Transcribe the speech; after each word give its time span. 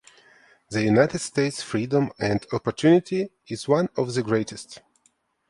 The 0.71 0.81
United 0.81 1.19
States 1.19 1.61
freedom 1.61 2.11
and 2.17 2.43
opportunity 2.51 3.29
is 3.47 3.67
one 3.67 3.87
of 3.95 4.11
the 4.15 4.23
greatest. 4.23 4.81